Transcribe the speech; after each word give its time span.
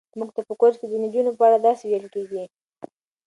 موږ 0.19 0.29
ته 0.35 0.41
په 0.47 0.53
کورس 0.59 0.75
کې 0.79 0.87
د 0.89 0.93
نجونو 1.03 1.31
په 1.37 1.43
اړه 1.47 1.57
داسې 1.67 1.83
ویل 1.87 2.07
کېږي. 2.13 2.43